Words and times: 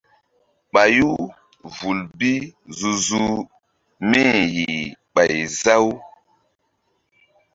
Payu 0.71 1.11
vul 1.75 1.99
bi 2.17 2.31
zu-zuh 2.77 3.35
mí-i 4.09 4.41
yih 4.55 4.85
ɓay 5.13 5.35
za-u. 5.61 5.89